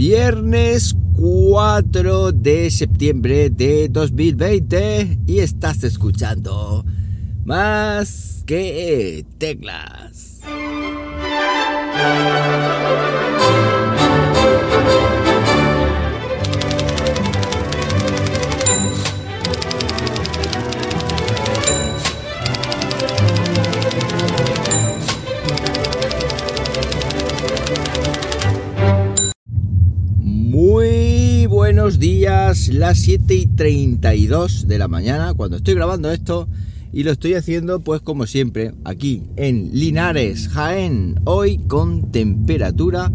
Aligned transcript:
Viernes 0.00 0.96
4 1.12 2.32
de 2.32 2.70
septiembre 2.70 3.50
de 3.50 3.90
2020 3.90 5.18
y 5.26 5.40
estás 5.40 5.84
escuchando 5.84 6.86
más 7.44 8.42
que 8.46 9.26
teclas. 9.36 10.40
Las 32.50 32.98
7 32.98 33.32
y 33.32 33.46
32 33.46 34.66
de 34.66 34.76
la 34.76 34.88
mañana 34.88 35.34
cuando 35.34 35.58
estoy 35.58 35.74
grabando 35.74 36.10
esto 36.10 36.48
y 36.92 37.04
lo 37.04 37.12
estoy 37.12 37.34
haciendo 37.34 37.78
pues 37.78 38.00
como 38.00 38.26
siempre 38.26 38.74
aquí 38.84 39.22
en 39.36 39.70
Linares, 39.72 40.48
Jaén, 40.48 41.20
hoy 41.26 41.58
con 41.58 42.10
temperatura 42.10 43.12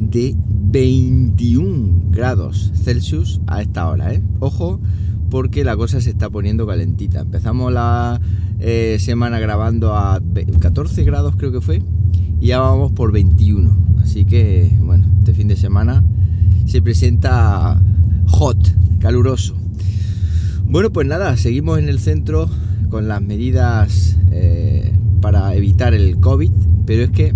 de 0.00 0.34
21 0.72 2.10
grados 2.10 2.72
Celsius 2.82 3.40
a 3.46 3.62
esta 3.62 3.88
hora, 3.88 4.12
¿eh? 4.12 4.24
Ojo 4.40 4.80
porque 5.30 5.62
la 5.62 5.76
cosa 5.76 6.00
se 6.00 6.10
está 6.10 6.28
poniendo 6.28 6.66
calentita. 6.66 7.20
Empezamos 7.20 7.72
la 7.72 8.20
eh, 8.58 8.96
semana 8.98 9.38
grabando 9.38 9.94
a 9.94 10.20
14 10.58 11.04
grados 11.04 11.36
creo 11.36 11.52
que 11.52 11.60
fue 11.60 11.80
y 12.40 12.48
ya 12.48 12.58
vamos 12.58 12.90
por 12.90 13.12
21. 13.12 13.70
Así 14.02 14.24
que 14.24 14.68
bueno, 14.80 15.06
este 15.20 15.32
fin 15.32 15.46
de 15.46 15.54
semana 15.54 16.02
se 16.66 16.82
presenta 16.82 17.80
hot, 18.38 18.56
caluroso. 19.00 19.56
Bueno, 20.64 20.90
pues 20.90 21.08
nada, 21.08 21.36
seguimos 21.36 21.80
en 21.80 21.88
el 21.88 21.98
centro 21.98 22.48
con 22.88 23.08
las 23.08 23.20
medidas 23.20 24.16
eh, 24.30 24.92
para 25.20 25.56
evitar 25.56 25.92
el 25.92 26.20
COVID, 26.20 26.52
pero 26.86 27.02
es 27.02 27.10
que 27.10 27.34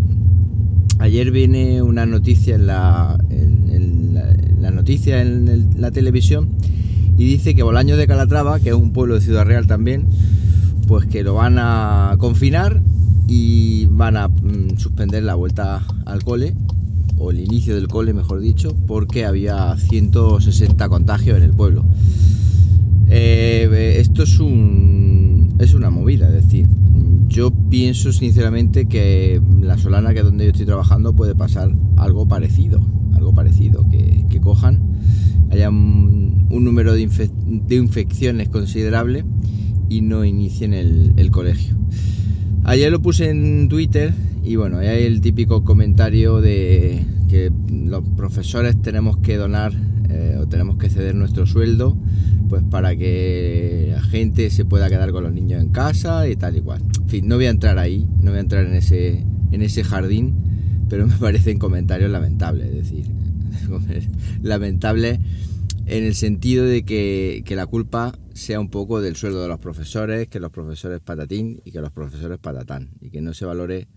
ayer 1.01 1.33
viene 1.33 1.83
una 1.83 2.07
noticia 2.07 2.55
en 2.55 2.69
la, 2.69 3.19
noticia 4.73 5.21
en 5.23 5.73
la 5.77 5.91
televisión 5.91 6.51
y 7.19 7.25
dice 7.25 7.57
que 7.57 7.65
Bolaños 7.65 7.99
de 7.99 8.07
Calatrava, 8.07 8.61
que 8.61 8.69
es 8.69 8.77
un 8.77 8.93
pueblo 8.93 9.17
de 9.17 9.23
Ciudad 9.23 9.45
Real 9.45 9.67
también, 9.67 10.07
pues 10.87 11.07
que 11.07 11.25
lo 11.25 11.35
van 11.35 11.57
a 11.59 12.15
confinar 12.19 12.81
y 13.27 13.87
van 13.87 14.17
a 14.17 14.29
mm, 14.29 14.79
suspender 14.79 15.25
la 15.25 15.35
vuelta 15.35 15.83
al 16.07 16.23
cole 16.23 16.55
o 17.23 17.31
el 17.31 17.41
inicio 17.41 17.77
del 17.77 17.87
cole, 17.87 18.13
mejor 18.13 18.41
dicho, 18.41 18.75
porque 18.87 19.25
había 19.25 19.77
160 19.77 20.89
contagios 20.89 21.37
en 21.37 21.45
el 21.45 21.53
pueblo. 21.53 21.85
Eh, 23.09 23.97
esto 23.99 24.25
es 24.25 24.41
un 24.41 25.55
es 25.61 25.75
una 25.75 25.91
movida, 25.91 26.27
es 26.27 26.35
decir, 26.35 26.67
yo 27.29 27.53
pienso 27.53 28.13
sinceramente 28.13 28.87
que 28.87 29.41
la 29.61 29.79
Solana, 29.79 30.13
que 30.13 30.21
es 30.21 30.25
donde 30.25 30.45
yo 30.45 30.51
estoy 30.51 30.67
trabajando, 30.67 31.15
puede 31.15 31.37
pasar 31.37 31.73
algo 31.97 32.27
parecido, 32.27 32.81
algo 33.15 33.33
parecido, 33.33 33.89
que, 33.89 34.41
cojan, 34.41 34.83
haya 35.51 35.69
un, 35.69 36.49
número 36.51 36.95
de, 36.95 37.03
infecciones 37.71 38.49
considerable 38.49 39.25
y 39.89 40.01
no 40.01 40.25
inicien 40.25 40.75
el 40.75 41.31
colegio. 41.31 41.82
Ayer 42.65 42.93
lo 42.93 43.03
puse 43.03 43.29
en 43.29 43.69
Twitter 43.69 44.13
y 44.45 44.55
bueno, 44.55 44.79
hay 44.79 45.05
el 45.05 45.21
típico 45.21 45.65
comentario 45.65 46.41
de 46.41 47.05
que 47.29 47.51
los 47.71 48.05
profesores 48.17 48.81
tenemos 48.81 49.17
que 49.19 49.37
donar 49.37 49.73
eh, 50.09 50.37
o 50.41 50.47
tenemos 50.47 50.79
que 50.79 50.89
ceder 50.89 51.15
nuestro 51.17 51.45
sueldo 51.47 51.97
pues 52.49 52.63
para 52.63 52.95
que 52.95 53.91
la 53.95 54.03
gente 54.03 54.51
se 54.51 54.65
pueda 54.65 54.89
quedar 54.89 55.11
con 55.11 55.25
los 55.25 55.33
niños 55.33 55.61
en 55.61 55.71
casa 55.71 56.29
y 56.29 56.37
tal 56.37 56.57
y 56.57 56.61
cual. 56.61 56.83
En 57.01 57.09
fin, 57.09 57.27
no 57.27 57.37
voy 57.37 57.47
a 57.47 57.51
entrar 57.51 57.79
ahí, 57.79 58.07
no 58.21 58.31
voy 58.31 58.39
a 58.39 58.43
entrar 58.43 58.65
en 58.65 58.75
ese, 58.75 59.25
en 59.51 59.63
ese 59.63 59.83
jardín, 59.83 60.35
pero 60.89 61.07
me 61.09 61.17
parecen 61.17 61.59
comentarios 61.59 62.11
lamentables, 62.11 62.69
es 62.69 62.75
decir, 62.75 63.07
lamentables 64.43 65.19
en 65.87 66.05
el 66.05 66.15
sentido 66.15 66.65
de 66.65 66.85
que, 66.85 67.43
que 67.45 67.57
la 67.57 67.67
culpa 67.67 68.13
sea 68.35 68.61
un 68.61 68.69
poco 68.69 69.01
del 69.01 69.17
sueldo 69.17 69.43
de 69.43 69.49
los 69.49 69.59
profesores, 69.59 70.29
que 70.29 70.41
los 70.41 70.51
profesores 70.51 71.01
patatín 71.01 71.61
y 71.65 71.73
que 71.73 71.81
los 71.81 71.93
profesores 71.93 72.39
patatán, 72.39 72.91
y 73.01 73.11
que 73.11 73.21
no 73.21 73.35
se 73.35 73.45
valore 73.45 73.89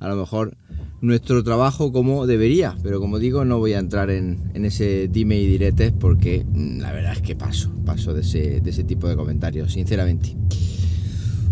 a 0.00 0.08
lo 0.08 0.16
mejor 0.16 0.56
nuestro 1.00 1.42
trabajo 1.42 1.92
como 1.92 2.26
debería. 2.26 2.76
Pero 2.82 3.00
como 3.00 3.18
digo, 3.18 3.44
no 3.44 3.58
voy 3.58 3.72
a 3.72 3.78
entrar 3.78 4.10
en, 4.10 4.50
ese 4.54 5.08
dime 5.08 5.38
y 5.38 5.46
diretes 5.46 5.92
porque 5.92 6.44
mm, 6.46 6.80
la 6.80 6.92
verdad 6.92 7.12
es 7.12 7.22
que 7.22 7.36
paso, 7.36 7.70
paso 7.84 8.14
de 8.14 8.20
ese, 8.20 8.60
de 8.60 8.70
ese 8.70 8.84
tipo 8.84 9.08
de 9.08 9.16
comentarios, 9.16 9.72
sinceramente. 9.72 10.36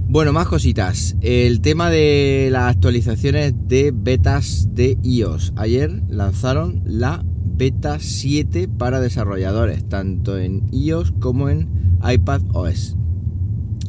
Bueno, 0.09 0.33
más 0.35 0.47
cositas. 0.49 1.17
El 1.23 1.63
tema 1.63 1.89
de 1.89 2.51
las 2.53 2.75
actualizaciones 2.75 3.55
de 3.67 3.93
betas 3.95 4.69
de 4.75 4.99
iOS. 5.03 5.55
Ayer 5.57 6.03
lanzaron 6.11 6.83
la 6.85 7.25
beta 7.25 7.99
7 7.99 8.69
para 8.69 9.01
desarrolladores, 9.01 9.89
tanto 9.89 10.37
en 10.37 10.69
iOS 10.71 11.13
como 11.13 11.49
en 11.49 11.82
iPad 12.03 12.43
OS. 12.53 12.97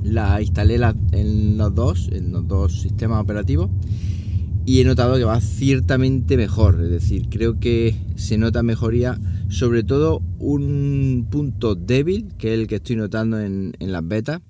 La 0.04 0.42
instalé 0.42 0.80
en 1.12 1.58
los 1.58 1.74
dos, 1.74 2.10
en 2.12 2.32
los 2.32 2.48
dos 2.48 2.82
sistemas 2.82 3.22
operativos 3.22 3.70
y 4.66 4.80
he 4.80 4.86
notado 4.86 5.18
que 5.18 5.24
va 5.26 5.42
ciertamente 5.42 6.38
mejor, 6.38 6.80
es 6.82 6.90
decir, 6.90 7.28
creo 7.30 7.60
que 7.60 7.96
se 8.16 8.38
nota 8.38 8.64
mejoría, 8.64 9.20
sobre 9.50 9.84
todo 9.84 10.22
un 10.40 11.28
punto 11.30 11.76
débil, 11.76 12.30
que 12.38 12.54
es 12.54 12.60
el 12.60 12.68
que 12.68 12.76
estoy 12.76 12.96
notando 12.96 13.42
en, 13.42 13.74
las 13.80 14.08
betas, 14.08 14.42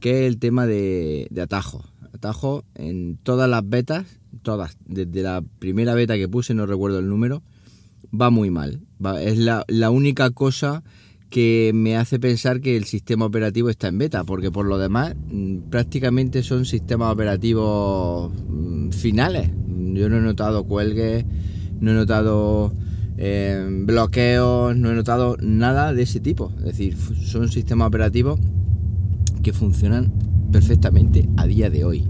que 0.00 0.26
es 0.26 0.32
el 0.32 0.38
tema 0.38 0.66
de, 0.66 1.28
atajo. 1.40 1.84
Atajo 2.12 2.64
en 2.74 3.18
todas 3.18 3.48
las 3.48 3.68
betas, 3.68 4.06
todas, 4.42 4.76
desde 4.84 5.22
la 5.22 5.44
primera 5.60 5.94
beta 5.94 6.16
que 6.16 6.28
puse, 6.28 6.54
no 6.54 6.66
recuerdo 6.66 6.98
el 6.98 7.08
número, 7.08 7.42
va 8.12 8.30
muy 8.30 8.50
mal. 8.50 8.80
es 9.20 9.38
la, 9.38 9.64
la 9.68 9.90
única 9.90 10.30
cosa 10.30 10.82
que 11.32 11.72
me 11.74 11.96
hace 11.96 12.20
pensar 12.20 12.60
que 12.60 12.76
el 12.76 12.84
sistema 12.84 13.24
operativo 13.24 13.70
está 13.70 13.88
en 13.88 13.96
beta, 13.96 14.22
porque 14.22 14.52
por 14.52 14.66
lo 14.66 14.76
demás 14.76 15.16
mm, 15.30 15.70
prácticamente 15.70 16.42
son 16.42 16.66
sistemas 16.66 17.10
operativos 17.10 18.30
mm, 18.48 18.90
finales. 18.90 19.50
Yo 19.94 20.10
no 20.10 20.18
he 20.18 20.20
notado 20.20 20.64
cuelgues, 20.64 21.24
no 21.80 21.90
he 21.90 21.94
notado 21.94 22.74
eh, 23.16 23.66
bloqueos, 23.66 24.76
no 24.76 24.90
he 24.90 24.94
notado 24.94 25.38
nada 25.40 25.94
de 25.94 26.02
ese 26.02 26.20
tipo. 26.20 26.52
Es 26.58 26.64
decir, 26.64 26.96
son 26.96 27.48
sistemas 27.48 27.88
operativos 27.88 28.38
que 29.42 29.54
funcionan 29.54 30.12
perfectamente 30.52 31.30
a 31.38 31.46
día 31.46 31.70
de 31.70 31.84
hoy. 31.84 32.06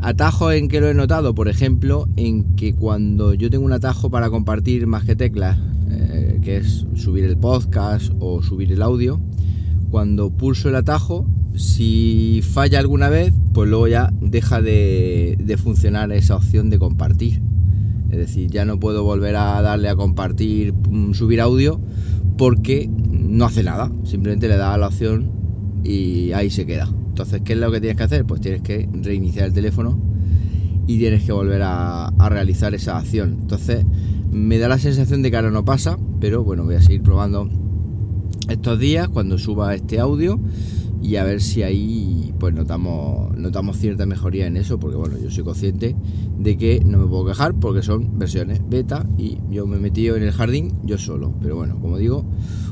Atajo 0.00 0.50
en 0.50 0.68
que 0.68 0.80
lo 0.80 0.88
he 0.88 0.94
notado, 0.94 1.34
por 1.34 1.48
ejemplo, 1.48 2.08
en 2.16 2.56
que 2.56 2.72
cuando 2.72 3.34
yo 3.34 3.50
tengo 3.50 3.66
un 3.66 3.72
atajo 3.74 4.08
para 4.08 4.30
compartir 4.30 4.86
más 4.86 5.04
que 5.04 5.14
teclas 5.14 5.58
que 6.40 6.58
es 6.58 6.86
subir 6.94 7.24
el 7.24 7.36
podcast 7.36 8.12
o 8.18 8.42
subir 8.42 8.72
el 8.72 8.82
audio, 8.82 9.20
cuando 9.90 10.30
pulso 10.30 10.68
el 10.68 10.76
atajo, 10.76 11.26
si 11.56 12.42
falla 12.42 12.78
alguna 12.78 13.08
vez, 13.08 13.32
pues 13.52 13.68
luego 13.68 13.88
ya 13.88 14.12
deja 14.20 14.62
de, 14.62 15.36
funcionar 15.62 16.12
esa 16.12 16.36
opción 16.36 16.70
de 16.70 16.78
compartir. 16.78 17.42
Es 18.10 18.18
decir, 18.18 18.50
ya 18.50 18.64
no 18.64 18.80
puedo 18.80 19.04
volver 19.04 19.36
a 19.36 19.60
darle 19.62 19.88
a 19.88 19.96
compartir, 19.96 20.72
mm, 20.72 21.14
subir 21.14 21.40
audio, 21.40 21.80
porque 22.36 22.88
no 23.10 23.44
hace 23.44 23.62
nada. 23.62 23.90
Simplemente 24.04 24.48
le 24.48 24.56
da 24.56 24.76
la 24.78 24.88
opción 24.88 25.30
y 25.84 26.32
ahí 26.32 26.50
se 26.50 26.66
queda. 26.66 26.88
Entonces, 27.08 27.42
¿qué 27.44 27.52
es 27.52 27.58
lo 27.58 27.70
que 27.70 27.80
tienes 27.80 27.96
que 27.96 28.04
hacer? 28.04 28.24
Pues 28.24 28.40
tienes 28.40 28.62
que 28.62 28.88
reiniciar 28.92 29.46
el 29.46 29.52
teléfono 29.52 30.00
y 30.86 30.98
tienes 30.98 31.24
que 31.24 31.32
volver 31.32 31.62
a, 31.62 32.06
a 32.06 32.28
realizar 32.28 32.74
esa 32.74 32.96
acción. 32.96 33.36
Entonces, 33.42 33.84
me 34.30 34.58
da 34.58 34.68
la 34.68 34.78
sensación 34.78 35.22
de 35.22 35.30
que 35.30 35.36
ahora 35.36 35.50
no 35.50 35.64
pasa, 35.64 35.98
pero 36.20 36.44
bueno, 36.44 36.64
voy 36.64 36.76
a 36.76 36.82
seguir 36.82 37.02
probando 37.02 37.48
estos 38.48 38.78
días 38.78 39.08
cuando 39.08 39.38
suba 39.38 39.74
este 39.74 40.00
audio 40.00 40.40
y 41.02 41.16
a 41.16 41.24
ver 41.24 41.40
si 41.40 41.62
ahí 41.62 42.34
pues 42.38 42.54
notamos 42.54 43.36
notamos 43.36 43.78
cierta 43.78 44.06
mejoría 44.06 44.46
en 44.46 44.56
eso 44.56 44.78
porque 44.78 44.96
bueno 44.96 45.16
yo 45.18 45.30
soy 45.30 45.44
consciente 45.44 45.96
de 46.38 46.58
que 46.58 46.82
no 46.84 46.98
me 46.98 47.06
puedo 47.06 47.26
quejar 47.26 47.54
porque 47.54 47.82
son 47.82 48.18
versiones 48.18 48.60
beta 48.68 49.06
y 49.16 49.38
yo 49.50 49.66
me 49.66 49.76
he 49.76 49.80
metido 49.80 50.16
en 50.16 50.22
el 50.22 50.32
jardín 50.32 50.72
yo 50.84 50.98
solo 50.98 51.32
pero 51.40 51.56
bueno 51.56 51.78
como 51.80 51.96
digo 51.96 52.24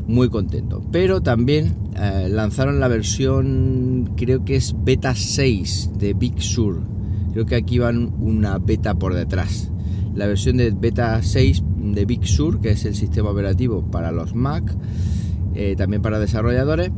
muy 0.09 0.31
contento. 0.31 0.83
Pero 0.91 1.21
también 1.21 1.77
eh, 1.95 2.29
lanzaron 2.31 2.81
la 2.81 2.89
versión 2.89 4.15
creo 4.17 4.45
que 4.45 4.57
es 4.57 4.75
beta 4.83 5.15
6 5.15 5.91
de 5.99 6.15
Big 6.15 6.43
Sur. 6.43 6.81
Creo 7.33 7.47
que 7.47 7.55
aquí 7.55 7.79
van 7.79 8.15
una 8.19 8.59
beta 8.59 8.95
por 8.95 9.15
detrás 9.15 9.71
la 10.15 10.27
versión 10.27 10.57
de 10.57 10.71
beta 10.71 11.23
6 11.23 11.63
de 11.93 12.05
Big 12.05 12.27
Sur, 12.27 12.61
que 12.61 12.71
es 12.71 12.85
el 12.85 12.95
sistema 12.95 13.31
operativo 13.31 13.83
para 13.83 14.13
los 14.13 14.35
Mac, 14.35 14.77
eh, 15.55 15.75
también 15.77 16.03
para 16.03 16.19
desarrolladores, 16.19 16.91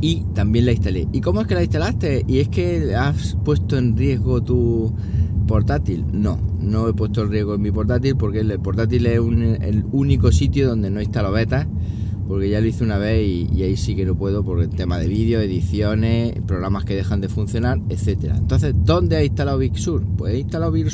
y 0.00 0.24
también 0.34 0.66
la 0.66 0.72
instalé. 0.72 1.08
¿Y 1.12 1.20
cómo 1.20 1.40
es 1.40 1.46
que 1.46 1.54
la 1.54 1.62
instalaste? 1.62 2.24
Y 2.28 2.38
es 2.38 2.48
que 2.48 2.94
has 2.94 3.36
puesto 3.44 3.76
en 3.76 3.96
riesgo 3.96 4.42
tu, 4.42 4.94
portátil, 5.48 6.04
no, 6.12 6.38
no 6.60 6.86
he 6.86 6.92
puesto 6.92 7.22
el 7.22 7.30
riesgo 7.30 7.54
en 7.54 7.62
mi 7.62 7.72
portátil 7.72 8.14
porque 8.16 8.40
el 8.40 8.60
portátil 8.60 9.06
es 9.06 9.18
el 9.18 9.84
único 9.90 10.30
sitio 10.30 10.68
donde 10.68 10.90
no 10.90 11.00
instalo 11.00 11.32
betas, 11.32 11.66
porque 12.28 12.50
ya 12.50 12.60
lo 12.60 12.66
hice 12.66 12.84
una 12.84 12.98
vez 12.98 13.26
y, 13.26 13.62
ahí 13.62 13.76
sí 13.76 13.96
que 13.96 14.04
no 14.04 14.14
puedo 14.14 14.44
por 14.44 14.60
el 14.60 14.68
tema 14.68 14.98
de 14.98 15.08
vídeo, 15.08 15.40
ediciones, 15.40 16.34
programas 16.46 16.84
que 16.84 16.94
dejan 16.94 17.22
de 17.22 17.30
funcionar, 17.30 17.80
etcétera. 17.88 18.36
Entonces, 18.36 18.74
¿dónde 18.76 19.16
he 19.18 19.24
instalado 19.24 19.58
Big 19.58 19.78
Sur? 19.78 20.04
Pues 20.18 20.34
he 20.34 20.40
instalado 20.40 20.70
Big, 20.70 20.88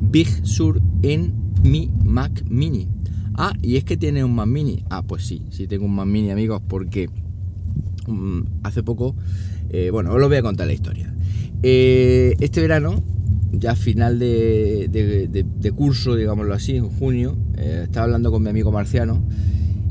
Big 0.00 0.46
Sur 0.46 0.80
en 1.02 1.34
mi 1.62 1.90
Mac 2.04 2.42
Mini. 2.48 2.88
Ah, 3.34 3.52
y 3.60 3.76
es 3.76 3.84
que 3.84 3.98
tiene 3.98 4.24
un 4.24 4.34
Mac 4.34 4.46
Mini. 4.46 4.82
Ah, 4.88 5.02
pues 5.02 5.26
sí, 5.26 5.42
sí 5.50 5.66
tengo 5.66 5.84
un 5.84 5.94
Mac 5.94 6.06
Mini, 6.06 6.30
amigos, 6.30 6.62
porque 6.66 7.10
mm, 8.06 8.40
hace 8.62 8.82
poco, 8.82 9.14
eh, 9.68 9.90
bueno, 9.90 10.10
os 10.12 10.20
lo 10.20 10.28
voy 10.28 10.38
a 10.38 10.42
contar 10.42 10.66
la 10.66 10.72
historia. 10.72 11.14
Eh, 11.62 12.34
este 12.40 12.62
verano, 12.62 13.02
ya 13.52 13.76
final 13.76 14.18
de, 14.18 15.43
curso, 15.72 16.14
digámoslo 16.14 16.54
así, 16.54 16.76
en 16.76 16.88
junio, 16.88 17.36
eh, 17.56 17.82
estaba 17.84 18.04
hablando 18.04 18.30
con 18.30 18.42
mi 18.42 18.50
amigo 18.50 18.70
Marciano 18.70 19.22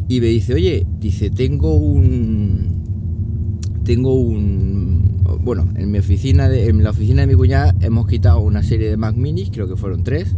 y 0.08 0.20
me 0.20 0.28
dice, 0.28 0.54
oye, 0.54 0.86
dice, 1.00 1.30
tengo 1.30 1.76
un... 1.76 2.84
Tengo 3.84 4.14
un... 4.14 5.22
Bueno, 5.42 5.68
en 5.76 5.92
mi 5.92 5.98
oficina, 6.00 6.48
de, 6.48 6.70
en 6.70 6.84
la 6.84 6.92
oficina 6.92 7.22
de 7.22 7.28
mi 7.28 7.34
cuñada 7.34 7.76
hemos 7.82 8.08
quitado 8.08 8.40
una 8.40 8.64
serie 8.64 8.90
de 8.90 8.98
Mac 8.98 9.16
Minis, 9.16 9.50
creo 9.52 9.68
que 9.68 9.76
fueron 9.76 10.04
tres, 10.04 10.36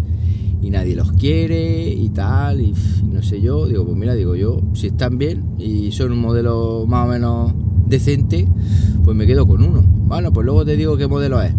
y 0.62 0.70
nadie 0.70 0.96
los 0.96 1.12
quiere 1.12 1.90
y 1.90 2.10
tal, 2.10 2.62
y 2.62 2.74
no 3.12 3.22
sé 3.22 3.42
yo, 3.42 3.68
digo, 3.68 3.86
pues 3.86 3.98
mira, 3.98 4.16
digo 4.16 4.36
yo, 4.36 4.62
si 4.74 4.88
están 4.88 5.18
bien 5.18 5.44
y 5.60 5.92
son 5.92 6.12
un 6.12 6.20
modelo 6.20 6.86
más 6.88 7.08
o 7.08 7.12
menos 7.12 7.54
decente, 7.88 8.48
pues 9.04 9.16
me 9.16 9.28
quedo 9.28 9.46
con 9.46 9.64
uno. 9.64 9.84
Bueno, 9.84 10.34
pues 10.34 10.46
luego 10.46 10.66
te 10.66 10.76
digo 10.76 10.98
qué 10.98 11.08
modelo 11.08 11.42
es. 11.42 11.54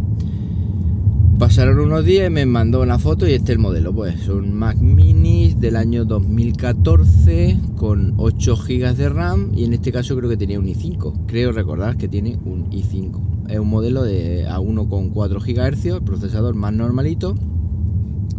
Pasaron 1.38 1.78
unos 1.80 2.02
días 2.02 2.28
y 2.28 2.30
me 2.30 2.46
mandó 2.46 2.80
una 2.80 2.98
foto 2.98 3.28
y 3.28 3.34
este 3.34 3.52
es 3.52 3.56
el 3.56 3.58
modelo. 3.58 3.92
Pues 3.92 4.20
son 4.20 4.54
Mac 4.54 4.78
Minis 4.78 5.60
del 5.60 5.76
año 5.76 6.06
2014 6.06 7.60
con 7.76 8.14
8 8.16 8.56
GB 8.56 8.96
de 8.96 9.08
RAM 9.10 9.52
y 9.54 9.64
en 9.64 9.74
este 9.74 9.92
caso 9.92 10.16
creo 10.16 10.30
que 10.30 10.38
tenía 10.38 10.58
un 10.58 10.66
i5. 10.66 11.26
Creo 11.26 11.52
recordar 11.52 11.98
que 11.98 12.08
tiene 12.08 12.38
un 12.42 12.70
i5. 12.70 13.50
Es 13.50 13.58
un 13.58 13.68
modelo 13.68 14.02
de 14.02 14.46
a 14.48 14.60
1,4 14.60 15.12
GHz, 15.12 15.84
el 15.96 16.02
procesador 16.02 16.54
más 16.54 16.72
normalito, 16.72 17.34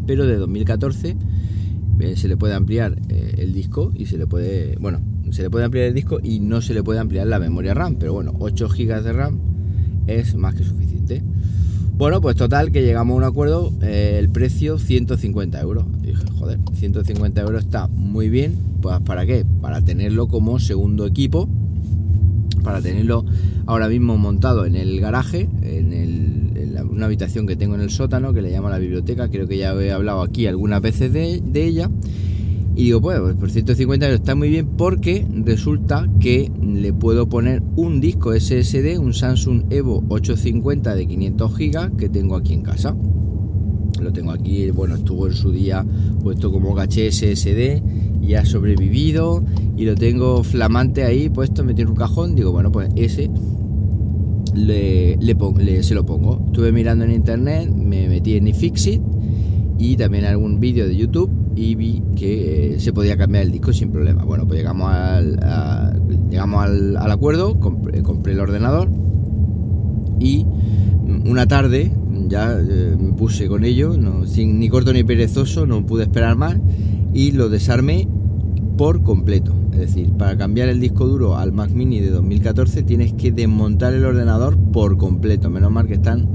pero 0.08 0.26
de 0.26 0.38
2014 0.38 1.18
eh, 2.00 2.16
se 2.16 2.28
le 2.28 2.36
puede 2.36 2.56
ampliar 2.56 2.98
eh, 3.10 3.36
el 3.38 3.54
disco 3.54 3.92
y 3.94 4.08
se 4.08 4.18
le 4.18 4.26
puede, 4.26 4.76
bueno, 4.78 5.02
se 5.30 5.44
le 5.44 5.52
puede 5.52 5.66
ampliar 5.66 5.86
el 5.86 5.94
disco 5.94 6.18
y 6.24 6.40
no 6.40 6.62
se 6.62 6.74
le 6.74 6.82
puede 6.82 7.00
ampliar 7.00 7.28
la 7.28 7.38
memoria 7.38 7.76
RAM, 7.76 7.98
pero 8.00 8.14
bueno, 8.14 8.34
8 8.40 8.68
GB 8.70 9.04
de 9.04 9.14
RAM 9.14 9.40
es 10.08 10.34
más 10.34 10.56
que 10.56 10.64
suficiente. 10.64 11.22
Bueno, 11.98 12.22
pues 12.22 12.36
total 12.36 12.72
que 12.72 12.84
llegamos 12.84 13.16
a 13.16 13.18
un 13.18 13.24
acuerdo, 13.24 13.74
eh, 13.82 14.18
el 14.20 14.30
precio 14.30 14.78
150 14.78 15.60
euros. 15.60 15.86
dije, 16.04 16.24
joder, 16.38 16.60
150 16.74 17.42
euros 17.42 17.64
está 17.64 17.88
muy 17.88 18.30
bien, 18.30 18.56
pues 18.84 19.00
¿para 19.00 19.26
qué? 19.26 19.46
Para 19.62 19.82
tenerlo 19.82 20.28
como 20.28 20.60
segundo 20.60 21.08
equipo, 21.08 21.50
para 22.64 22.84
tenerlo 22.84 23.26
ahora 23.66 23.90
mismo 23.90 24.16
montado 24.16 24.68
en 24.68 24.76
el 24.76 25.02
garaje, 25.02 25.50
en, 25.64 26.86
una 26.88 27.08
habitación 27.08 27.48
que 27.48 27.56
tengo 27.56 27.74
en 27.74 27.82
el 27.82 27.90
sótano, 27.90 28.32
que 28.32 28.44
le 28.44 28.52
llamo 28.52 28.70
la 28.70 28.78
biblioteca, 28.78 29.30
creo 29.30 29.48
que 29.48 29.58
ya 29.58 29.74
he 29.74 29.92
hablado 29.92 30.22
aquí 30.22 30.46
algunas 30.46 30.82
veces 30.82 31.12
de 31.12 31.64
ella. 31.66 31.90
Y 32.78 32.84
digo, 32.84 33.02
pues, 33.02 33.20
pues 33.20 33.36
por 33.38 33.50
150 33.50 34.06
euros 34.06 34.20
está 34.20 34.36
muy 34.36 34.50
bien 34.50 34.68
porque 34.78 35.26
resulta 35.44 36.08
que 36.20 36.52
le 36.62 36.94
puedo 36.94 37.28
poner 37.28 37.64
un 37.76 38.00
disco 38.00 38.40
SSD, 38.40 39.00
un 39.00 39.16
Samsung 39.16 39.64
Evo 39.72 40.04
850 40.10 40.94
de 40.94 41.08
500 41.08 41.58
GB 41.58 41.98
que 41.98 42.08
tengo 42.08 42.36
aquí 42.36 42.54
en 42.54 42.62
casa. 42.62 42.96
Lo 44.00 44.14
tengo 44.14 44.32
aquí, 44.32 44.70
bueno, 44.70 44.94
estuvo 44.94 45.26
en 45.26 45.34
su 45.34 45.52
día 45.52 45.84
puesto 46.22 46.52
como 46.52 46.76
caché 46.76 47.12
SSD 47.12 47.82
y 48.22 48.36
ha 48.36 48.46
sobrevivido 48.46 49.44
y 49.76 49.86
lo 49.86 49.96
tengo 49.96 50.44
flamante 50.44 51.04
ahí 51.04 51.30
puesto, 51.30 51.64
metido 51.64 51.88
en 51.88 51.90
un 51.94 51.96
cajón. 51.96 52.36
Digo, 52.36 52.52
bueno, 52.52 52.72
pues 52.72 52.90
ese 52.96 53.32
le, 54.54 55.18
se 55.82 55.96
lo 55.96 56.06
pongo. 56.06 56.44
Estuve 56.46 56.72
mirando 56.72 57.06
en 57.06 57.12
internet, 57.12 57.72
me 57.72 58.08
metí 58.08 58.36
en 58.36 58.48
iFixit 58.50 59.02
y 59.80 59.98
también 59.98 60.26
algún 60.26 60.60
vídeo 60.60 60.88
de 60.88 60.96
YouTube 60.96 61.47
y 61.58 61.74
vi 61.74 62.04
que 62.16 62.76
eh, 62.76 62.80
se 62.80 62.94
podía 62.94 63.18
cambiar 63.18 63.44
el 63.44 63.52
disco 63.52 63.74
sin 63.74 63.90
problema. 63.90 64.24
Bueno, 64.24 64.48
pues 64.48 64.60
llegamos 64.60 64.94
al, 64.94 65.40
llegamos 66.30 66.64
al, 66.64 67.12
acuerdo, 67.12 67.60
compré, 67.60 68.34
el 68.34 68.40
ordenador 68.40 68.90
y 70.20 70.46
una 71.26 71.48
tarde 71.48 71.92
ya 72.28 72.56
eh, 72.60 72.96
me 73.00 73.14
puse 73.14 73.48
con 73.48 73.64
ello, 73.64 73.98
no, 73.98 74.26
sin 74.28 74.60
ni 74.60 74.70
corto 74.70 74.94
ni 74.94 75.04
perezoso, 75.04 75.66
no 75.66 75.84
pude 75.84 76.04
esperar 76.04 76.36
más 76.36 76.58
y 77.12 77.32
lo 77.32 77.50
desarmé 77.50 78.08
por 78.78 79.02
completo. 79.02 79.56
Es 79.72 79.80
decir, 79.80 80.12
para 80.14 80.38
cambiar 80.38 80.70
el 80.70 80.80
disco 80.80 81.08
duro 81.08 81.38
al 81.38 81.54
Mac 81.54 81.72
Mini 81.72 82.02
de 82.02 82.12
2014 82.12 82.84
tienes 82.84 83.14
que 83.14 83.32
desmontar 83.32 83.96
el 83.96 84.06
ordenador 84.06 84.58
por 84.58 84.98
completo. 84.98 85.50
Menos 85.50 85.72
mal 85.72 85.88
que 85.88 85.96
están 85.96 86.28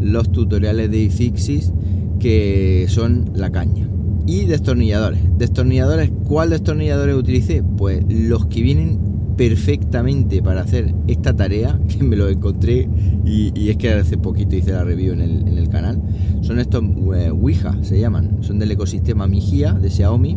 los 0.00 0.32
tutoriales 0.32 0.90
de 0.90 0.98
iFixis 0.98 1.72
que 2.18 2.86
son 2.88 3.30
la 3.34 3.50
caña 3.50 3.88
y 4.26 4.44
destornilladores. 4.46 5.20
Destornilladores, 5.38 6.10
¿cuál 6.24 6.50
destornilladores 6.50 7.16
utilicé? 7.16 7.62
Pues 7.62 8.04
los 8.08 8.46
que 8.46 8.62
vienen 8.62 8.98
perfectamente 9.36 10.42
para 10.42 10.62
hacer 10.62 10.94
esta 11.06 11.34
tarea, 11.34 11.78
que 11.88 12.04
me 12.04 12.16
lo 12.16 12.28
encontré 12.28 12.88
y, 13.24 13.68
es 13.68 13.76
que 13.76 13.92
hace 13.92 14.18
poquito 14.18 14.56
hice 14.56 14.72
la 14.72 14.84
review 14.84 15.14
en 15.14 15.20
el, 15.20 15.68
canal. 15.68 16.02
Son 16.42 16.58
estos 16.58 16.82
uh, 16.82 17.82
se 17.82 17.98
llaman, 17.98 18.38
son 18.42 18.58
del 18.58 18.70
ecosistema 18.72 19.26
Mijia 19.26 19.72
de 19.72 19.88
Xiaomi. 19.90 20.36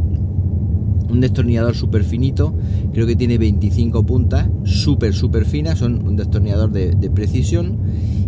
Un 1.09 1.21
destornillador 1.21 1.75
súper 1.75 2.03
finito, 2.03 2.55
creo 2.93 3.05
que 3.05 3.15
tiene 3.15 3.37
25 3.37 4.05
puntas, 4.05 4.49
súper, 4.63 5.13
súper 5.13 5.45
finas, 5.45 5.79
son 5.79 6.07
un 6.07 6.15
destornillador 6.15 6.71
de, 6.71 6.91
de 6.91 7.09
precisión. 7.11 7.77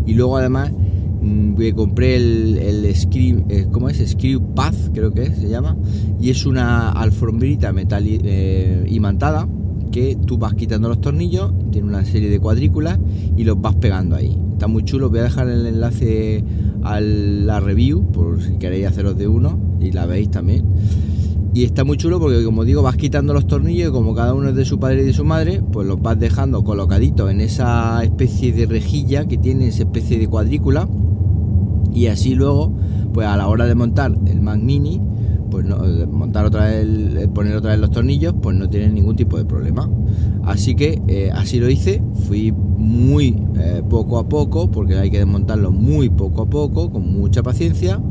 Y 0.05 0.13
luego 0.13 0.37
además 0.37 0.71
Mm, 1.27 1.55
compré 1.75 2.15
el, 2.15 2.57
el 2.57 2.95
Screw, 2.95 3.43
eh, 3.49 3.67
¿cómo 3.69 3.89
es? 3.89 4.15
Path, 4.55 4.93
creo 4.93 5.11
que 5.11 5.25
se 5.35 5.49
llama, 5.49 5.75
y 6.21 6.29
es 6.29 6.45
una 6.45 6.91
alfombrita 6.91 7.73
metal 7.73 8.05
eh, 8.07 8.85
imantada 8.89 9.47
que 9.91 10.15
tú 10.25 10.37
vas 10.37 10.53
quitando 10.53 10.87
los 10.87 11.01
tornillos, 11.01 11.51
tiene 11.71 11.87
una 11.87 12.05
serie 12.05 12.29
de 12.29 12.39
cuadrículas 12.39 12.97
y 13.35 13.43
los 13.43 13.59
vas 13.59 13.75
pegando 13.75 14.15
ahí. 14.15 14.37
Está 14.53 14.67
muy 14.67 14.83
chulo, 14.83 15.09
voy 15.09 15.19
a 15.19 15.23
dejar 15.23 15.49
el 15.49 15.65
enlace 15.65 16.43
a 16.83 17.01
la 17.01 17.59
review 17.59 18.09
por 18.11 18.41
si 18.41 18.57
queréis 18.57 18.87
haceros 18.87 19.17
de 19.17 19.27
uno 19.27 19.59
y 19.81 19.91
la 19.91 20.05
veis 20.05 20.31
también. 20.31 20.65
Y 21.53 21.63
está 21.63 21.83
muy 21.83 21.97
chulo 21.97 22.19
porque, 22.19 22.43
como 22.43 22.63
digo, 22.63 22.83
vas 22.83 22.97
quitando 22.97 23.33
los 23.33 23.47
tornillos 23.47 23.89
y 23.89 23.91
como 23.91 24.13
cada 24.13 24.33
uno 24.33 24.49
es 24.49 24.55
de 24.55 24.65
su 24.65 24.79
padre 24.79 25.01
y 25.01 25.05
de 25.05 25.13
su 25.13 25.25
madre, 25.25 25.61
pues 25.71 25.87
los 25.87 26.01
vas 26.01 26.19
dejando 26.19 26.63
colocaditos 26.63 27.31
en 27.31 27.41
esa 27.41 28.03
especie 28.03 28.53
de 28.53 28.65
rejilla 28.65 29.25
que 29.25 29.37
tiene 29.37 29.67
esa 29.67 29.83
especie 29.83 30.19
de 30.19 30.27
cuadrícula 30.27 30.87
y 31.93 32.07
así 32.07 32.35
luego, 32.35 32.71
pues 33.13 33.27
a 33.27 33.37
la 33.37 33.47
hora 33.47 33.65
de 33.65 33.75
montar 33.75 34.15
el 34.27 34.41
Mac 34.41 34.59
Mini, 34.59 35.01
pues 35.49 35.65
no, 35.65 35.77
montar 36.07 36.45
otra 36.45 36.67
vez, 36.67 37.27
poner 37.33 37.55
otra 37.55 37.71
vez 37.71 37.79
los 37.79 37.91
tornillos, 37.91 38.35
pues 38.41 38.55
no 38.55 38.69
tiene 38.69 38.89
ningún 38.89 39.15
tipo 39.15 39.37
de 39.37 39.45
problema. 39.45 39.89
Así 40.43 40.75
que 40.75 41.01
eh, 41.07 41.31
así 41.33 41.59
lo 41.59 41.69
hice, 41.69 42.01
fui 42.27 42.51
muy 42.51 43.37
eh, 43.59 43.81
poco 43.89 44.17
a 44.17 44.27
poco, 44.27 44.69
porque 44.69 44.97
hay 44.97 45.09
que 45.09 45.17
desmontarlo 45.19 45.71
muy 45.71 46.09
poco 46.09 46.43
a 46.43 46.49
poco, 46.49 46.89
con 46.91 47.11
mucha 47.11 47.43
paciencia. 47.43 48.01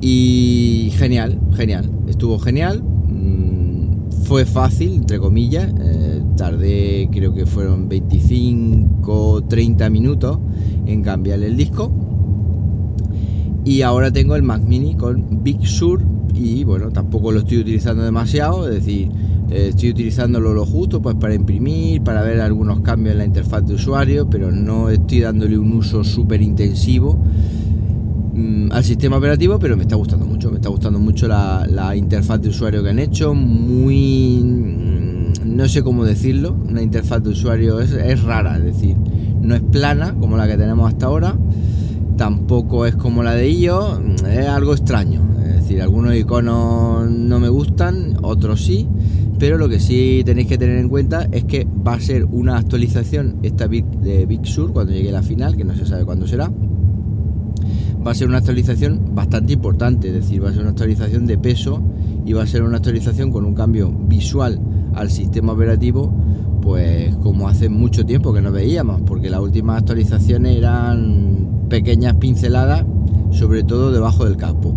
Y 0.00 0.92
genial, 0.94 1.38
genial, 1.52 1.90
estuvo 2.08 2.38
genial. 2.38 2.82
Mm, 2.82 4.10
fue 4.24 4.46
fácil, 4.46 4.94
entre 4.94 5.18
comillas. 5.18 5.72
Eh, 5.78 6.22
tardé, 6.36 7.08
creo 7.12 7.34
que 7.34 7.44
fueron 7.44 7.88
25, 7.88 9.44
30 9.48 9.90
minutos 9.90 10.38
en 10.86 11.02
cambiar 11.02 11.42
el 11.42 11.56
disco 11.56 11.92
y 13.64 13.82
ahora 13.82 14.10
tengo 14.10 14.36
el 14.36 14.42
Mac 14.42 14.62
Mini 14.62 14.94
con 14.94 15.42
Big 15.42 15.66
Sur 15.66 16.02
y 16.34 16.64
bueno, 16.64 16.90
tampoco 16.90 17.32
lo 17.32 17.40
estoy 17.40 17.58
utilizando 17.58 18.02
demasiado, 18.02 18.68
es 18.68 18.74
decir, 18.74 19.10
eh, 19.50 19.68
estoy 19.70 19.90
utilizándolo 19.90 20.54
lo 20.54 20.64
justo 20.64 21.02
pues 21.02 21.16
para 21.16 21.34
imprimir, 21.34 22.02
para 22.02 22.22
ver 22.22 22.40
algunos 22.40 22.80
cambios 22.80 23.12
en 23.12 23.18
la 23.18 23.24
interfaz 23.24 23.66
de 23.66 23.74
usuario, 23.74 24.28
pero 24.30 24.50
no 24.50 24.88
estoy 24.88 25.20
dándole 25.20 25.58
un 25.58 25.72
uso 25.72 26.04
súper 26.04 26.40
intensivo 26.40 27.18
mm, 28.34 28.72
al 28.72 28.84
sistema 28.84 29.18
operativo, 29.18 29.58
pero 29.58 29.76
me 29.76 29.82
está 29.82 29.96
gustando 29.96 30.24
mucho, 30.24 30.50
me 30.50 30.56
está 30.56 30.68
gustando 30.68 30.98
mucho 30.98 31.28
la, 31.28 31.94
interfaz 31.96 32.40
de 32.40 32.48
usuario 32.48 32.82
que 32.82 32.90
han 32.90 32.98
hecho, 32.98 33.34
muy... 33.34 34.40
Mm, 34.42 35.56
no 35.56 35.68
sé 35.68 35.82
cómo 35.82 36.04
decirlo, 36.04 36.56
una 36.68 36.80
interfaz 36.80 37.22
de 37.22 37.30
usuario 37.30 37.80
es, 37.80 37.92
es 37.92 38.22
rara, 38.22 38.56
es 38.56 38.64
decir, 38.64 38.96
no 39.42 39.54
es 39.54 39.62
plana 39.62 40.14
como 40.14 40.36
la 40.36 40.46
que 40.46 40.56
tenemos 40.56 40.88
hasta 40.88 41.06
ahora, 41.06 41.36
tampoco 42.30 42.86
es 42.86 42.94
como 42.94 43.24
la 43.24 43.34
de 43.34 43.46
ellos, 43.46 44.00
es 44.28 44.46
algo 44.46 44.72
extraño. 44.72 45.20
Es 45.44 45.56
decir, 45.62 45.82
algunos 45.82 46.14
iconos 46.14 47.10
no 47.10 47.40
me 47.40 47.48
gustan, 47.48 48.16
otros 48.22 48.64
sí, 48.64 48.86
pero 49.38 49.58
lo 49.58 49.68
que 49.68 49.80
sí 49.80 50.22
tenéis 50.24 50.46
que 50.46 50.56
tener 50.56 50.78
en 50.78 50.88
cuenta 50.88 51.26
es 51.32 51.44
que 51.44 51.66
va 51.86 51.94
a 51.94 52.00
ser 52.00 52.24
una 52.26 52.56
actualización 52.56 53.38
esta 53.42 53.66
de 53.66 54.26
Big 54.26 54.46
Sur 54.46 54.72
cuando 54.72 54.92
llegue 54.92 55.10
la 55.10 55.22
final, 55.22 55.56
que 55.56 55.64
no 55.64 55.74
se 55.74 55.86
sabe 55.86 56.04
cuándo 56.04 56.26
será. 56.28 56.50
va 58.06 58.12
a 58.12 58.14
ser 58.14 58.28
una 58.28 58.38
actualización 58.38 59.12
bastante 59.12 59.54
importante, 59.54 60.08
es 60.08 60.14
decir, 60.14 60.42
va 60.44 60.50
a 60.50 60.52
ser 60.52 60.62
una 60.62 60.70
actualización 60.70 61.26
de 61.26 61.36
peso 61.36 61.82
y 62.24 62.32
va 62.32 62.44
a 62.44 62.46
ser 62.46 62.62
una 62.62 62.76
actualización 62.76 63.32
con 63.32 63.44
un 63.44 63.54
cambio 63.54 63.90
visual 63.90 64.60
al 64.94 65.10
sistema 65.10 65.52
operativo, 65.52 66.12
pues 66.62 67.14
como 67.16 67.48
hace 67.48 67.68
mucho 67.68 68.06
tiempo 68.06 68.32
que 68.32 68.40
no 68.40 68.52
veíamos, 68.52 69.00
porque 69.02 69.30
las 69.30 69.40
últimas 69.40 69.78
actualizaciones 69.78 70.56
eran 70.56 71.59
pequeñas 71.70 72.16
pinceladas, 72.16 72.84
sobre 73.30 73.62
todo 73.62 73.90
debajo 73.92 74.26
del 74.26 74.36
capo. 74.36 74.74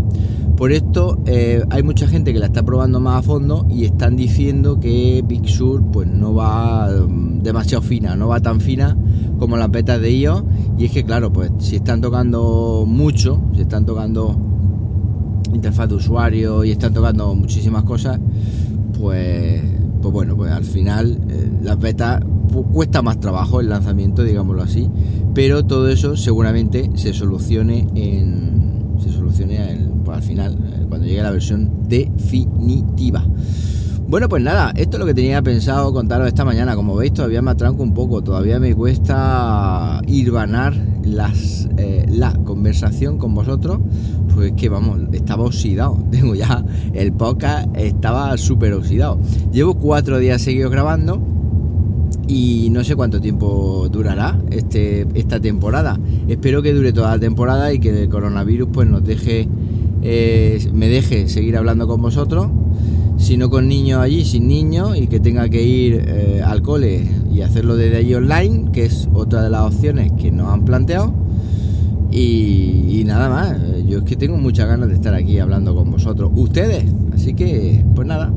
Por 0.56 0.72
esto 0.72 1.20
eh, 1.26 1.64
hay 1.72 1.84
mucha 1.84 2.08
gente 2.08 2.32
que 2.32 2.40
la 2.40 2.46
está 2.46 2.64
probando 2.64 3.02
más 3.02 3.20
a 3.20 3.22
fondo 3.24 3.66
y 3.70 3.84
están 3.84 4.16
diciendo 4.16 4.80
que 4.80 5.22
Big 5.28 5.50
Sur 5.50 5.84
pues 5.92 6.08
no 6.08 6.36
va 6.36 6.90
mm, 6.90 7.40
demasiado 7.40 7.82
fina, 7.82 8.16
no 8.16 8.30
va 8.30 8.40
tan 8.40 8.62
fina 8.62 8.96
como 9.40 9.58
las 9.58 9.70
betas 9.72 10.00
de 10.00 10.12
iOS 10.12 10.44
y 10.78 10.86
es 10.86 10.92
que 10.92 11.04
claro, 11.04 11.34
pues 11.34 11.52
si 11.58 11.76
están 11.76 12.00
tocando 12.00 12.86
mucho, 12.88 13.42
si 13.56 13.62
están 13.62 13.86
tocando 13.86 14.38
interfaz 15.54 15.90
de 15.90 15.96
usuario 15.96 16.64
y 16.64 16.72
están 16.72 16.94
tocando 16.94 17.34
muchísimas 17.36 17.84
cosas, 17.84 18.20
pues, 19.00 19.62
pues 20.02 20.14
bueno, 20.14 20.38
pues 20.38 20.52
al 20.52 20.64
final 20.64 21.20
eh, 21.30 21.52
las 21.64 21.80
betas 21.80 22.22
cuesta 22.53 23.01
más 23.01 23.19
trabajo 23.19 23.60
el 23.60 23.69
lanzamiento, 23.69 24.24
digámoslo 24.24 24.62
así, 24.63 24.89
pero 25.33 25.65
todo 25.65 25.89
eso 25.89 26.15
seguramente 26.15 26.91
se 26.95 27.13
solucione 27.13 27.88
en 27.95 28.53
se 29.01 29.12
solucione 29.12 29.89
pues, 30.05 30.17
al 30.17 30.24
final 30.24 30.57
cuando 30.88 31.07
llegue 31.07 31.24
la 31.24 31.31
versión 31.31 31.88
definitiva. 31.88 33.25
Bueno, 34.07 34.29
pues 34.29 34.43
nada, 34.43 34.74
esto 34.75 34.98
es 34.98 35.00
lo 35.00 35.05
que 35.05 35.13
tenía 35.13 35.41
pensado 35.41 35.91
contaros 35.91 36.27
esta 36.27 36.45
mañana. 36.45 36.75
Como 36.75 36.95
veis, 36.95 37.13
todavía 37.13 37.41
me 37.41 37.51
atranco 37.51 37.81
un 37.81 37.93
poco, 37.93 38.22
todavía 38.22 38.60
me 38.60 38.75
cuesta 38.75 40.01
irvanar 40.05 40.75
las, 41.03 41.67
eh, 41.77 42.05
la 42.10 42.33
conversación 42.43 43.17
con 43.17 43.33
vosotros. 43.33 43.79
Pues 44.36 44.51
que 44.53 44.69
vamos, 44.69 45.00
estaba 45.13 45.43
oxidado. 45.43 45.98
Tengo 46.12 46.36
ya 46.36 46.63
el 46.93 47.13
podcast, 47.13 47.75
estaba 47.75 48.38
súper 48.38 48.74
oxidado. 48.74 49.19
Llevo 49.51 49.75
cuatro 49.75 50.19
días 50.19 50.41
seguidos 50.41 50.72
grabando 50.72 51.33
y 52.27 52.70
no 52.72 52.84
sé 52.84 52.96
cuánto 52.96 53.20
tiempo 53.20 53.88
durará 53.91 54.39
este, 54.51 55.08
esta 55.13 55.39
temporada. 55.39 56.00
Espero 56.27 56.62
que 56.62 56.74
dure 56.74 56.93
toda 56.93 57.12
la 57.12 57.20
temporada 57.20 57.74
y 57.74 57.79
que 57.79 58.03
el 58.03 58.10
coronavirus 58.10 58.70
pues 58.72 58.88
nos 58.88 59.03
deje, 59.03 59.48
eh, 60.01 60.67
me 60.74 60.88
deje 60.89 61.27
seguir 61.27 61.58
hablando 61.58 61.88
con 61.88 62.01
vosotros 62.01 62.50
sino 63.24 63.50
con 63.50 63.70
niños 63.70 64.01
allí 64.01 64.25
sin 64.25 64.48
niños 64.48 64.98
y 64.98 65.08
que 65.08 65.20
tenga 65.20 65.48
que 65.48 65.63
ir 65.63 66.03
eh, 66.05 66.41
al 66.43 66.62
cole 66.62 67.08
y 67.32 67.41
hacerlo 67.41 67.77
desde 67.77 67.98
allí 67.98 68.13
online, 68.15 68.72
que 68.72 68.86
es 68.86 69.08
otra 69.13 69.43
de 69.43 69.50
las 69.50 69.62
opciones 69.62 70.12
que 70.13 70.32
nos 70.32 70.50
han 70.50 70.65
planteado. 70.65 71.13
Y, 72.12 73.03
nada 73.05 73.27
más, 73.27 73.58
yo 73.88 74.00
es 74.00 74.03
que 74.03 74.15
tengo 74.15 74.38
muchas 74.38 74.67
ganas 74.67 74.88
de 74.89 74.96
estar 74.96 75.15
aquí 75.15 75.39
hablando 75.39 75.75
con 75.75 75.89
vosotros, 75.89 76.32
ustedes. 76.36 76.86
Así 77.13 77.34
que, 77.34 77.84
pues 77.96 78.08
nada, 78.08 78.32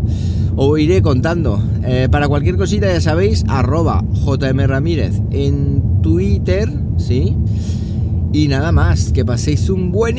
os 0.56 0.80
iré 0.80 1.02
contando. 1.02 1.62
Eh, 1.84 2.08
para 2.10 2.26
cualquier 2.28 2.56
cosita, 2.56 2.88
ya 2.92 3.00
sabéis, 3.00 3.44
arroba 3.46 4.02
JM 4.24 4.66
Ramírez 4.66 5.20
en 5.30 6.00
Twitter, 6.02 6.68
¿sí? 6.96 7.36
Y 8.32 8.48
nada 8.48 8.72
más, 8.72 9.12
que 9.12 9.24
paséis 9.24 9.70
un 9.70 9.92
buenísimo 9.92 10.18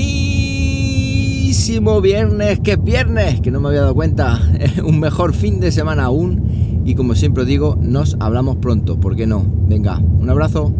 viernes, 2.01 2.59
que 2.59 2.71
es 2.73 2.83
viernes, 2.83 3.41
que 3.41 3.51
no 3.51 3.59
me 3.59 3.67
había 3.69 3.81
dado 3.81 3.95
cuenta. 3.95 4.41
Un 4.83 4.99
mejor 4.99 5.33
fin 5.33 5.59
de 5.59 5.71
semana 5.71 6.05
aún. 6.05 6.81
Y 6.85 6.95
como 6.95 7.15
siempre 7.15 7.43
digo, 7.45 7.77
nos 7.81 8.15
hablamos 8.19 8.55
pronto, 8.57 8.99
¿por 8.99 9.15
qué 9.15 9.27
no? 9.27 9.45
Venga, 9.67 9.99
un 9.99 10.29
abrazo. 10.29 10.73